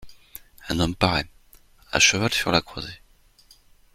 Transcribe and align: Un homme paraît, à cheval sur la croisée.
Un 0.69 0.79
homme 0.79 0.95
paraît, 0.95 1.27
à 1.91 1.99
cheval 1.99 2.33
sur 2.33 2.49
la 2.51 2.63
croisée. 2.63 3.03